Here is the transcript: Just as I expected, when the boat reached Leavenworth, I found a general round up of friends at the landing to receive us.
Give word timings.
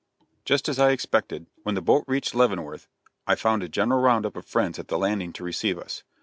Just 0.45 0.67
as 0.67 0.79
I 0.79 0.93
expected, 0.93 1.45
when 1.61 1.75
the 1.75 1.79
boat 1.83 2.03
reached 2.07 2.33
Leavenworth, 2.33 2.87
I 3.27 3.35
found 3.35 3.61
a 3.61 3.69
general 3.69 4.01
round 4.01 4.25
up 4.25 4.35
of 4.35 4.47
friends 4.47 4.79
at 4.79 4.87
the 4.87 4.97
landing 4.97 5.31
to 5.33 5.43
receive 5.43 5.77
us. 5.77 6.01